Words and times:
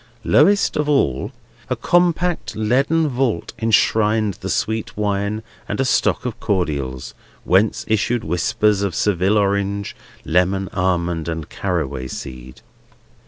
Lowest 0.23 0.77
of 0.77 0.89
all, 0.89 1.31
a 1.69 1.75
compact 1.75 2.55
leaden 2.55 3.07
vault 3.07 3.53
enshrined 3.59 4.33
the 4.41 4.49
sweet 4.49 4.97
wine 4.97 5.43
and 5.69 5.79
a 5.79 5.85
stock 5.85 6.25
of 6.25 6.39
cordials: 6.39 7.13
whence 7.43 7.85
issued 7.87 8.23
whispers 8.23 8.81
of 8.81 8.95
Seville 8.95 9.37
Orange, 9.37 9.95
Lemon, 10.25 10.69
Almond, 10.73 11.27
and 11.27 11.47
Caraway 11.49 12.07
seed. 12.07 12.61